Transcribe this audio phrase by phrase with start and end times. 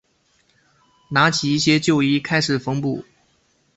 [1.11, 3.05] 拿起一些旧衣开始缝补